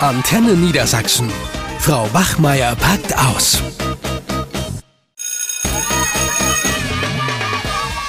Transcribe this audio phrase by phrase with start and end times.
[0.00, 1.30] Antenne Niedersachsen.
[1.78, 3.62] Frau Wachmeier packt aus.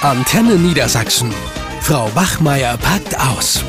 [0.02, 1.32] Antenne Niedersachsen.
[1.80, 3.64] Frau Wachmeier packt aus.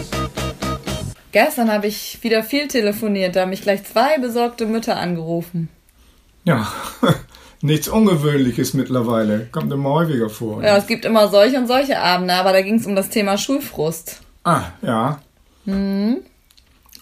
[1.31, 5.69] Gestern habe ich wieder viel telefoniert, da haben mich gleich zwei besorgte Mütter angerufen.
[6.43, 6.67] Ja,
[7.61, 9.47] nichts Ungewöhnliches mittlerweile.
[9.49, 10.61] Kommt immer häufiger vor.
[10.61, 13.37] Ja, es gibt immer solche und solche Abende, aber da ging es um das Thema
[13.37, 14.19] Schulfrust.
[14.43, 15.21] Ah, ja.
[15.63, 16.17] Mhm.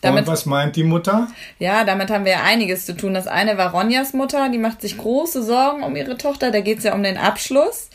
[0.01, 1.27] Damit, und was meint die Mutter?
[1.59, 3.13] Ja, damit haben wir ja einiges zu tun.
[3.13, 6.51] Das eine war Ronjas Mutter, die macht sich große Sorgen um ihre Tochter.
[6.51, 7.89] Da geht es ja um den Abschluss.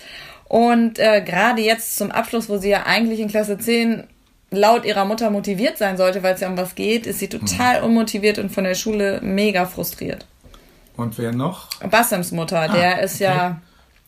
[0.45, 4.05] Und äh, gerade jetzt zum Abschluss, wo sie ja eigentlich in Klasse 10
[4.51, 7.81] laut ihrer Mutter motiviert sein sollte, weil es ja um was geht, ist sie total
[7.81, 7.87] mhm.
[7.87, 10.27] unmotiviert und von der Schule mega frustriert.
[10.97, 11.69] Und wer noch?
[11.89, 13.25] Bassems Mutter, ah, der ist okay.
[13.25, 13.61] ja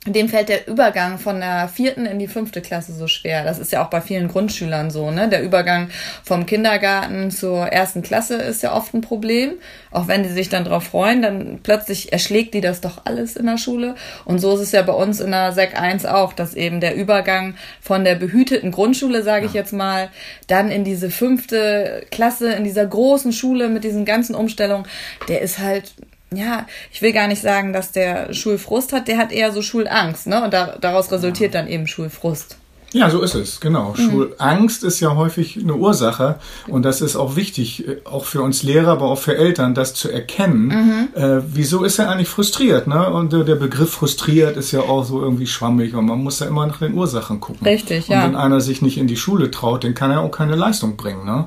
[0.07, 3.43] dem fällt der Übergang von der vierten in die fünfte Klasse so schwer.
[3.43, 5.29] Das ist ja auch bei vielen Grundschülern so, ne?
[5.29, 5.89] Der Übergang
[6.23, 9.53] vom Kindergarten zur ersten Klasse ist ja oft ein Problem.
[9.91, 13.47] Auch wenn die sich dann drauf freuen, dann plötzlich erschlägt die das doch alles in
[13.47, 13.95] der Schule.
[14.27, 16.97] Und so ist es ja bei uns in der Sek 1 auch, dass eben der
[16.97, 20.11] Übergang von der behüteten Grundschule, sage ich jetzt mal,
[20.49, 24.87] dann in diese fünfte Klasse, in dieser großen Schule mit diesen ganzen Umstellungen,
[25.29, 25.95] der ist halt
[26.37, 30.27] ja, ich will gar nicht sagen, dass der Schulfrust hat, der hat eher so Schulangst,
[30.27, 30.45] ne?
[30.45, 32.57] Und da, daraus resultiert dann eben Schulfrust.
[32.95, 33.93] Ja, so ist es, genau.
[33.99, 34.11] Mhm.
[34.11, 38.63] Schulangst ist ja häufig eine Ursache und das ist auch wichtig, äh, auch für uns
[38.63, 40.69] Lehrer, aber auch für Eltern, das zu erkennen.
[40.69, 41.21] Mhm.
[41.21, 42.87] Äh, wieso ist er eigentlich frustriert?
[42.87, 43.11] Ne?
[43.11, 46.47] Und äh, der Begriff frustriert ist ja auch so irgendwie schwammig und man muss da
[46.47, 47.67] immer nach den Ursachen gucken.
[47.67, 48.19] Richtig, ja.
[48.19, 50.97] Und wenn einer sich nicht in die Schule traut, dann kann er auch keine Leistung
[50.97, 51.25] bringen.
[51.25, 51.47] Ne?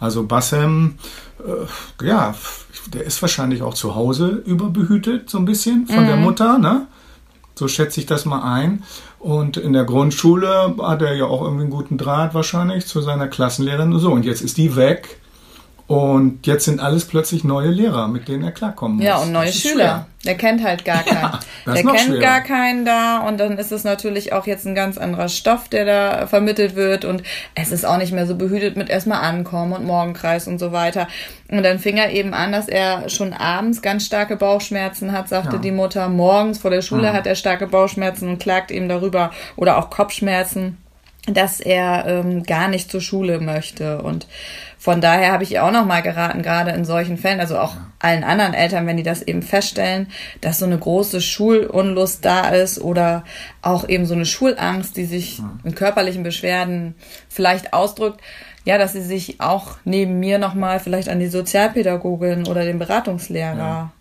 [0.00, 0.98] Also Bassem,
[1.38, 2.34] äh, ja,
[2.86, 6.06] der ist wahrscheinlich auch zu Hause überbehütet, so ein bisschen von mhm.
[6.06, 6.86] der Mutter, ne?
[7.54, 8.84] So schätze ich das mal ein.
[9.18, 13.26] Und in der Grundschule hat er ja auch irgendwie einen guten Draht wahrscheinlich zu seiner
[13.26, 14.12] Klassenlehrerin so.
[14.12, 15.18] Und jetzt ist die weg.
[15.88, 19.06] Und jetzt sind alles plötzlich neue Lehrer, mit denen er klarkommen muss.
[19.06, 19.72] Ja, und neue Schüler.
[19.72, 20.06] Schwer.
[20.26, 21.22] Der kennt halt gar keinen.
[21.22, 22.20] Ja, der kennt schwerer.
[22.20, 25.86] gar keinen da und dann ist es natürlich auch jetzt ein ganz anderer Stoff, der
[25.86, 27.22] da vermittelt wird und
[27.54, 31.08] es ist auch nicht mehr so behütet mit erstmal ankommen und Morgenkreis und so weiter.
[31.50, 35.56] Und dann fing er eben an, dass er schon abends ganz starke Bauchschmerzen hat, sagte
[35.56, 35.62] ja.
[35.62, 36.10] die Mutter.
[36.10, 37.12] Morgens vor der Schule ja.
[37.14, 40.76] hat er starke Bauchschmerzen und klagt eben darüber oder auch Kopfschmerzen
[41.30, 44.02] dass er ähm, gar nicht zur Schule möchte.
[44.02, 44.26] Und
[44.78, 47.74] von daher habe ich ihr auch noch mal geraten, gerade in solchen Fällen, also auch
[47.98, 50.06] allen anderen Eltern, wenn die das eben feststellen,
[50.40, 53.24] dass so eine große Schulunlust da ist oder
[53.60, 56.94] auch eben so eine Schulangst, die sich in körperlichen Beschwerden
[57.28, 58.20] vielleicht ausdrückt,
[58.64, 62.78] ja, dass sie sich auch neben mir noch mal vielleicht an die Sozialpädagogin oder den
[62.78, 63.92] Beratungslehrer ja.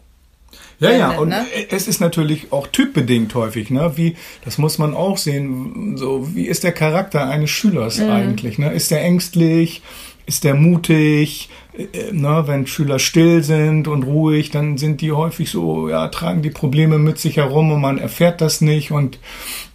[0.80, 1.46] Ja, ja, und ne?
[1.70, 3.94] es ist natürlich auch typbedingt häufig, ne?
[3.96, 4.16] Wie,
[4.46, 8.10] das muss man auch sehen, so, wie ist der Charakter eines Schülers mhm.
[8.12, 8.72] eigentlich, ne?
[8.72, 9.82] Ist der ängstlich?
[10.28, 11.50] Ist der mutig?
[11.78, 16.42] Äh, ne, wenn Schüler still sind und ruhig, dann sind die häufig so, ja, tragen
[16.42, 19.20] die Probleme mit sich herum und man erfährt das nicht und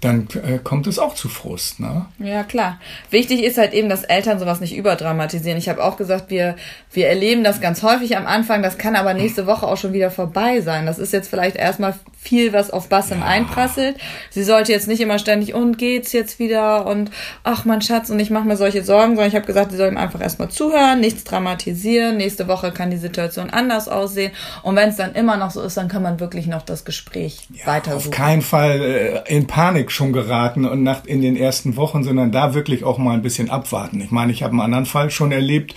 [0.01, 1.79] dann äh, kommt es auch zu Frust.
[1.79, 2.07] Ne?
[2.19, 2.81] Ja, klar.
[3.11, 5.59] Wichtig ist halt eben, dass Eltern sowas nicht überdramatisieren.
[5.59, 6.57] Ich habe auch gesagt, wir,
[6.93, 10.11] wir erleben das ganz häufig am Anfang, das kann aber nächste Woche auch schon wieder
[10.11, 10.87] vorbei sein.
[10.87, 13.27] Das ist jetzt vielleicht erstmal viel, was auf Bassem ja.
[13.27, 13.97] einprasselt.
[14.31, 17.11] Sie sollte jetzt nicht immer ständig, und geht's jetzt wieder und
[17.45, 19.89] ach mein Schatz und ich mache mir solche Sorgen, sondern ich habe gesagt, sie soll
[19.89, 22.17] ihm einfach erstmal zuhören, nichts dramatisieren passieren.
[22.17, 24.33] Nächste Woche kann die Situation anders aussehen.
[24.63, 27.49] Und wenn es dann immer noch so ist, dann kann man wirklich noch das Gespräch
[27.53, 28.81] ja, weiter Auf keinen Fall
[29.27, 32.99] äh, in Panik schon geraten und nach in den ersten Wochen, sondern da wirklich auch
[32.99, 34.01] mal ein bisschen abwarten.
[34.01, 35.75] Ich meine, ich habe einen anderen Fall schon erlebt,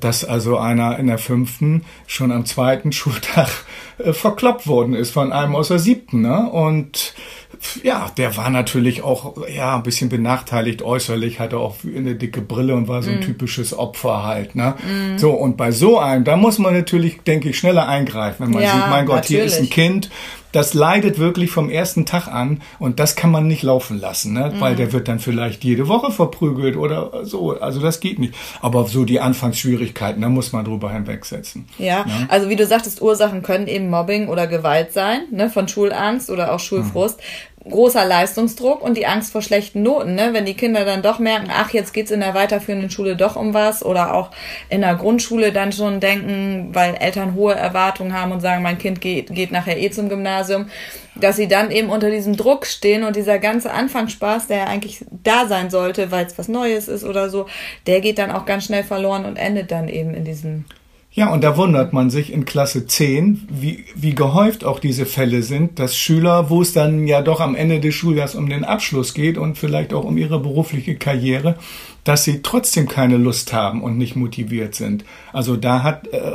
[0.00, 3.48] dass also einer in der fünften schon am zweiten Schultag
[3.98, 6.22] äh, verkloppt worden ist von einem aus der siebten.
[6.22, 6.50] Ne?
[6.50, 7.14] Und
[7.82, 12.74] ja, der war natürlich auch ja ein bisschen benachteiligt äußerlich, hatte auch eine dicke Brille
[12.74, 13.22] und war so ein mm.
[13.22, 14.56] typisches Opfer halt.
[14.56, 14.74] Ne?
[14.82, 15.18] Mm.
[15.18, 18.62] So und bei so einem, da muss man natürlich, denke ich, schneller eingreifen, wenn man
[18.62, 19.42] ja, sieht, mein Gott, natürlich.
[19.42, 20.10] hier ist ein Kind,
[20.54, 24.52] das leidet wirklich vom ersten Tag an und das kann man nicht laufen lassen, ne?
[24.54, 24.60] Mhm.
[24.60, 27.58] weil der wird dann vielleicht jede Woche verprügelt oder so.
[27.58, 28.34] Also das geht nicht.
[28.60, 31.66] Aber so die Anfangsschwierigkeiten, da muss man drüber hinwegsetzen.
[31.78, 32.26] Ja, ne?
[32.28, 35.50] also wie du sagtest, Ursachen können eben Mobbing oder Gewalt sein, ne?
[35.50, 37.18] von Schulangst oder auch Schulfrust.
[37.18, 40.30] Mhm großer Leistungsdruck und die Angst vor schlechten Noten, ne?
[40.32, 43.54] Wenn die Kinder dann doch merken, ach, jetzt geht's in der weiterführenden Schule doch um
[43.54, 44.30] was oder auch
[44.68, 49.00] in der Grundschule dann schon denken, weil Eltern hohe Erwartungen haben und sagen, mein Kind
[49.00, 50.66] geht, geht nachher eh zum Gymnasium,
[51.14, 55.04] dass sie dann eben unter diesem Druck stehen und dieser ganze Anfangsspaß, der ja eigentlich
[55.10, 57.46] da sein sollte, weil es was Neues ist oder so,
[57.86, 60.66] der geht dann auch ganz schnell verloren und endet dann eben in diesem
[61.16, 65.44] ja, und da wundert man sich in Klasse 10, wie, wie gehäuft auch diese Fälle
[65.44, 69.14] sind, dass Schüler, wo es dann ja doch am Ende des Schuljahres um den Abschluss
[69.14, 71.54] geht und vielleicht auch um ihre berufliche Karriere,
[72.02, 75.04] dass sie trotzdem keine Lust haben und nicht motiviert sind.
[75.32, 76.32] Also da hat äh,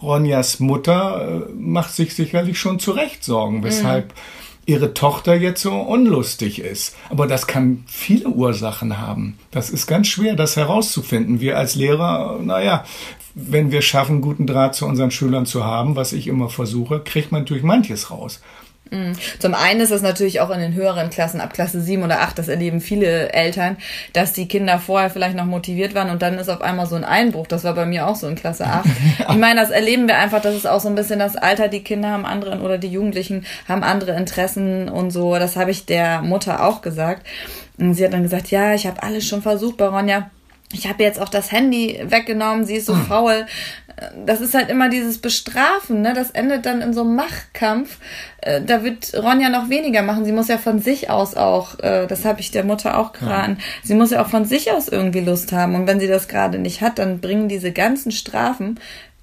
[0.00, 4.18] Ronjas Mutter äh, macht sich sicherlich schon zurecht Sorgen, weshalb mhm.
[4.66, 6.96] Ihre Tochter jetzt so unlustig ist.
[7.10, 9.38] Aber das kann viele Ursachen haben.
[9.50, 11.40] Das ist ganz schwer, das herauszufinden.
[11.40, 12.84] Wir als Lehrer, naja,
[13.34, 17.32] wenn wir schaffen, guten Draht zu unseren Schülern zu haben, was ich immer versuche, kriegt
[17.32, 18.40] man natürlich manches raus.
[18.94, 19.12] Mhm.
[19.38, 22.38] Zum einen ist das natürlich auch in den höheren Klassen, ab Klasse 7 oder 8,
[22.38, 23.76] das erleben viele Eltern,
[24.12, 27.04] dass die Kinder vorher vielleicht noch motiviert waren und dann ist auf einmal so ein
[27.04, 27.46] Einbruch.
[27.46, 28.86] Das war bei mir auch so in Klasse 8.
[29.34, 31.82] Ich meine, das erleben wir einfach, das ist auch so ein bisschen das Alter, die
[31.82, 35.34] Kinder haben anderen oder die Jugendlichen haben andere Interessen und so.
[35.34, 37.26] Das habe ich der Mutter auch gesagt.
[37.78, 40.30] Und sie hat dann gesagt, ja, ich habe alles schon versucht bei Ronja
[40.72, 43.06] ich habe jetzt auch das Handy weggenommen, sie ist so hm.
[43.06, 43.46] faul.
[44.26, 46.14] Das ist halt immer dieses Bestrafen, ne?
[46.14, 47.98] Das endet dann in so einem Machtkampf.
[48.40, 50.24] Äh, da wird Ronja noch weniger machen.
[50.24, 53.58] Sie muss ja von sich aus auch, äh, das habe ich der Mutter auch geraten,
[53.58, 53.64] ja.
[53.84, 55.76] sie muss ja auch von sich aus irgendwie Lust haben.
[55.76, 58.80] Und wenn sie das gerade nicht hat, dann bringen diese ganzen Strafen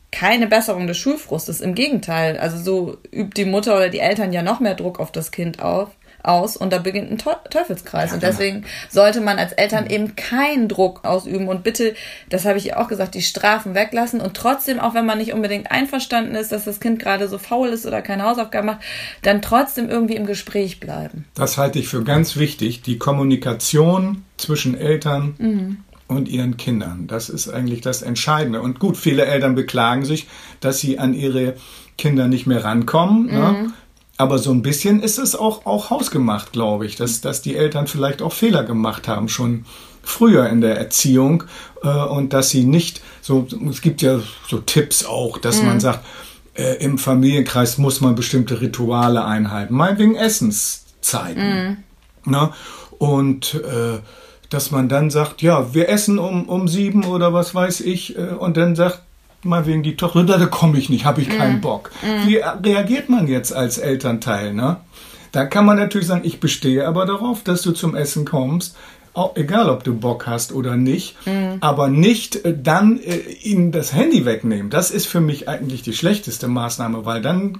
[0.10, 1.60] keine Besserung des Schulfrustes.
[1.60, 2.38] Im Gegenteil.
[2.38, 5.62] Also so übt die Mutter oder die Eltern ja noch mehr Druck auf das Kind
[5.62, 5.90] auf
[6.24, 7.18] aus und da beginnt ein
[7.50, 8.10] Teufelskreis.
[8.10, 8.32] Ja, und genau.
[8.32, 11.94] deswegen sollte man als Eltern eben keinen Druck ausüben und bitte,
[12.30, 15.72] das habe ich auch gesagt, die Strafen weglassen und trotzdem, auch wenn man nicht unbedingt
[15.72, 18.82] einverstanden ist, dass das Kind gerade so faul ist oder keine Hausaufgaben macht,
[19.22, 21.26] dann trotzdem irgendwie im Gespräch bleiben.
[21.34, 25.36] Das halte ich für ganz wichtig, die Kommunikation zwischen Eltern.
[25.38, 25.78] Mhm
[26.12, 27.08] und ihren Kindern.
[27.08, 28.62] Das ist eigentlich das Entscheidende.
[28.62, 30.28] Und gut, viele Eltern beklagen sich,
[30.60, 31.56] dass sie an ihre
[31.98, 33.28] Kinder nicht mehr rankommen.
[33.28, 33.32] Ne?
[33.32, 33.40] Mhm.
[33.40, 33.74] Ne?
[34.22, 37.88] Aber so ein bisschen ist es auch, auch hausgemacht, glaube ich, dass, dass die Eltern
[37.88, 39.66] vielleicht auch Fehler gemacht haben, schon
[40.04, 41.46] früher in der Erziehung
[41.82, 45.70] äh, und dass sie nicht so, es gibt ja so Tipps auch, dass mhm.
[45.70, 46.06] man sagt,
[46.54, 51.78] äh, im Familienkreis muss man bestimmte Rituale einhalten, meinetwegen Essenszeiten.
[52.24, 52.32] Mhm.
[52.32, 52.52] Ne?
[53.00, 54.02] Und äh,
[54.52, 58.34] dass man dann sagt, ja, wir essen um, um sieben oder was weiß ich, äh,
[58.38, 59.02] und dann sagt
[59.44, 61.62] mal wegen die Tochter, da komme ich nicht, habe ich keinen mm.
[61.62, 61.92] Bock.
[62.02, 62.28] Mm.
[62.28, 64.54] Wie reagiert man jetzt als Elternteil?
[64.54, 64.78] Ne?
[65.32, 68.76] Da kann man natürlich sagen, ich bestehe aber darauf, dass du zum Essen kommst,
[69.14, 71.58] auch, egal ob du Bock hast oder nicht, mm.
[71.60, 74.70] aber nicht äh, dann äh, ihnen das Handy wegnehmen.
[74.70, 77.60] Das ist für mich eigentlich die schlechteste Maßnahme, weil dann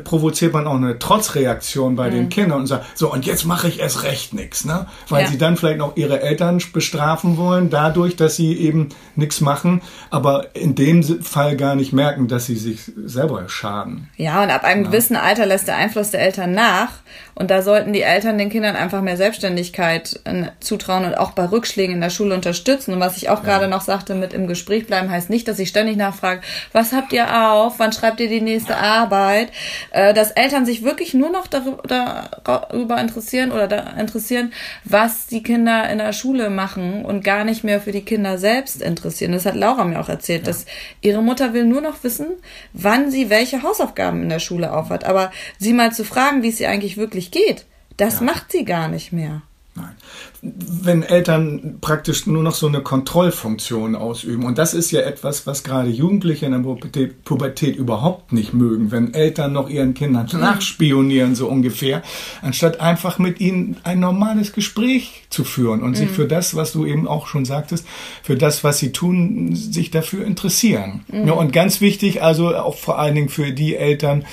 [0.00, 2.14] provoziert man auch eine Trotzreaktion bei mhm.
[2.14, 4.86] den Kindern und sagt, so, und jetzt mache ich erst recht nichts, ne?
[5.08, 5.28] Weil ja.
[5.28, 10.54] sie dann vielleicht noch ihre Eltern bestrafen wollen, dadurch, dass sie eben nichts machen, aber
[10.54, 14.08] in dem Fall gar nicht merken, dass sie sich selber schaden.
[14.16, 14.90] Ja, und ab einem ja.
[14.90, 16.90] gewissen Alter lässt der Einfluss der Eltern nach.
[17.36, 21.44] Und da sollten die Eltern den Kindern einfach mehr Selbstständigkeit äh, zutrauen und auch bei
[21.50, 22.94] Rückschlägen in der Schule unterstützen.
[22.94, 23.44] Und was ich auch ja.
[23.44, 26.42] gerade noch sagte, mit im Gespräch bleiben, heißt nicht, dass ich ständig nachfrage,
[26.72, 27.78] was habt ihr auf?
[27.78, 29.50] Wann schreibt ihr die nächste Arbeit?
[29.90, 34.52] Äh, dass Eltern sich wirklich nur noch darüber interessieren oder da interessieren,
[34.84, 38.82] was die Kinder in der Schule machen und gar nicht mehr für die Kinder selbst
[38.82, 39.32] interessieren.
[39.32, 40.46] Das hat Laura mir auch erzählt, ja.
[40.48, 40.66] dass
[41.00, 42.28] ihre Mutter will nur noch wissen,
[42.72, 45.04] wann sie welche Hausaufgaben in der Schule aufhat.
[45.04, 47.66] Aber sie mal zu fragen, wie es ihr eigentlich wirklich geht,
[47.96, 48.26] das ja.
[48.26, 49.42] macht sie gar nicht mehr.
[49.76, 49.96] Nein.
[50.40, 55.64] Wenn Eltern praktisch nur noch so eine Kontrollfunktion ausüben, und das ist ja etwas, was
[55.64, 61.34] gerade Jugendliche in der Pubertät, Pubertät überhaupt nicht mögen, wenn Eltern noch ihren Kindern nachspionieren,
[61.34, 62.02] so ungefähr,
[62.40, 65.96] anstatt einfach mit ihnen ein normales Gespräch zu führen und mhm.
[65.96, 67.84] sich für das, was du eben auch schon sagtest,
[68.22, 71.04] für das, was sie tun, sich dafür interessieren.
[71.08, 71.26] Mhm.
[71.26, 74.24] Ja, und ganz wichtig, also auch vor allen Dingen für die Eltern,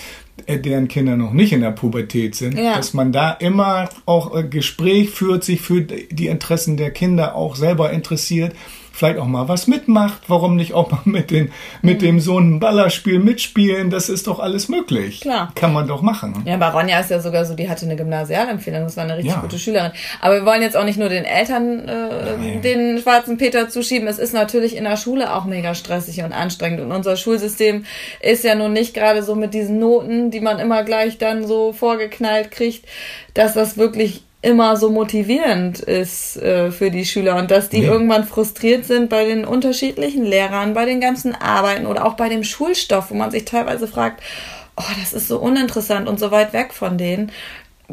[0.47, 2.75] deren Kinder noch nicht in der Pubertät sind, ja.
[2.75, 7.55] dass man da immer auch äh, Gespräch führt, sich für die Interessen der Kinder auch
[7.55, 8.53] selber interessiert
[8.91, 10.23] vielleicht auch mal was mitmacht.
[10.27, 12.05] Warum nicht auch mal mit, den, mit mhm.
[12.05, 13.89] dem Sohn ein Ballerspiel mitspielen?
[13.89, 15.21] Das ist doch alles möglich.
[15.21, 15.51] Klar.
[15.55, 16.43] Kann man doch machen.
[16.45, 18.83] Ja, aber Ronja ist ja sogar so, die hatte eine Gymnasialempfehlung.
[18.83, 19.41] Das war eine richtig ja.
[19.41, 19.91] gute Schülerin.
[20.19, 24.07] Aber wir wollen jetzt auch nicht nur den Eltern äh, den schwarzen Peter zuschieben.
[24.07, 26.81] Es ist natürlich in der Schule auch mega stressig und anstrengend.
[26.81, 27.85] Und unser Schulsystem
[28.19, 31.73] ist ja nun nicht gerade so mit diesen Noten, die man immer gleich dann so
[31.73, 32.85] vorgeknallt kriegt,
[33.33, 37.87] dass das wirklich immer so motivierend ist äh, für die Schüler und dass die nee.
[37.87, 42.43] irgendwann frustriert sind bei den unterschiedlichen Lehrern, bei den ganzen Arbeiten oder auch bei dem
[42.43, 44.23] Schulstoff, wo man sich teilweise fragt,
[44.77, 47.31] oh, das ist so uninteressant und so weit weg von denen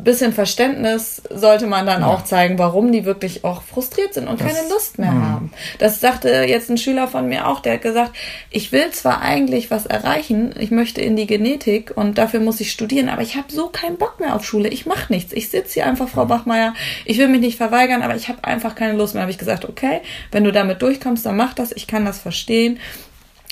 [0.05, 2.09] bisschen Verständnis sollte man dann ja.
[2.09, 5.29] auch zeigen, warum die wirklich auch frustriert sind und das, keine Lust mehr mh.
[5.29, 5.53] haben.
[5.79, 8.13] Das sagte jetzt ein Schüler von mir auch, der hat gesagt,
[8.51, 12.71] ich will zwar eigentlich was erreichen, ich möchte in die Genetik und dafür muss ich
[12.71, 15.33] studieren, aber ich habe so keinen Bock mehr auf Schule, ich mache nichts.
[15.33, 16.75] Ich sitze hier einfach, Frau Bachmeier,
[17.05, 19.23] ich will mich nicht verweigern, aber ich habe einfach keine Lust mehr.
[19.23, 20.01] Habe ich gesagt, okay,
[20.31, 22.79] wenn du damit durchkommst, dann mach das, ich kann das verstehen.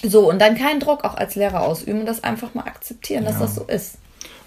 [0.03, 3.35] So, und dann keinen Druck auch als Lehrer ausüben und das einfach mal akzeptieren, dass
[3.35, 3.41] ja.
[3.41, 3.99] das so ist.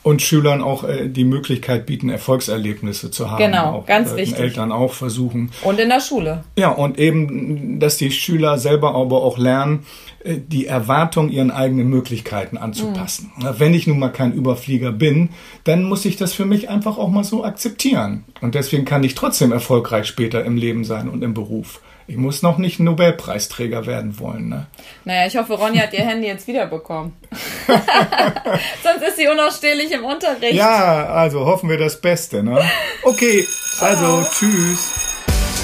[0.03, 3.43] Und Schülern auch äh, die Möglichkeit bieten, Erfolgserlebnisse zu haben.
[3.43, 4.39] Genau, auch, ganz äh, wichtig.
[4.39, 5.51] Eltern auch versuchen.
[5.63, 6.43] Und in der Schule.
[6.57, 9.85] Ja, und eben, dass die Schüler selber aber auch lernen,
[10.23, 13.31] äh, die Erwartung ihren eigenen Möglichkeiten anzupassen.
[13.37, 13.55] Mhm.
[13.57, 15.29] Wenn ich nun mal kein Überflieger bin,
[15.63, 18.23] dann muss ich das für mich einfach auch mal so akzeptieren.
[18.41, 21.81] Und deswegen kann ich trotzdem erfolgreich später im Leben sein und im Beruf.
[22.09, 24.49] Ich muss noch nicht Nobelpreisträger werden wollen.
[24.49, 24.65] Ne?
[25.05, 27.13] Naja, ich hoffe, Ronja hat ihr Handy jetzt wiederbekommen.
[28.83, 30.55] Sonst ist sie unausstehlich im Unterricht.
[30.55, 32.41] Ja, also hoffen wir das Beste.
[32.41, 32.67] Ne?
[33.03, 33.45] Okay,
[33.79, 34.91] also tschüss.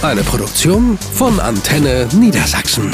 [0.04, 2.92] Eine Produktion von Antenne Niedersachsen.